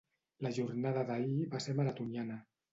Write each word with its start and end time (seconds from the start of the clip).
La 0.45 0.51
jornada 0.55 1.05
d’ahir 1.11 1.37
va 1.53 1.63
ser 1.69 1.79
maratoniana. 1.83 2.43